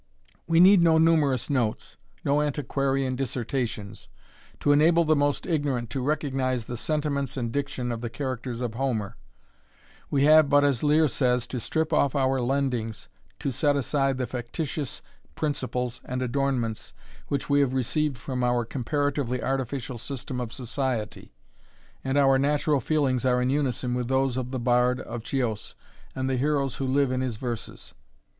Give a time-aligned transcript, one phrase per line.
[0.47, 1.95] We need no numerous notes,
[2.25, 4.07] no antiquarian dissertations,
[4.59, 8.73] to enable the most ignorant to recognize the sentiments and diction of the characters of
[8.73, 9.15] Homer;
[10.09, 14.25] we have but, as Lear says, to strip off our lendings to set aside the
[14.25, 15.03] factitious
[15.35, 16.95] principles and adornments
[17.27, 21.35] which we have received from our comparatively artificial system of society,
[22.03, 25.75] and our natural feelings are in unison with those of the bard of Chios
[26.15, 27.93] and the heroes who live in his verses.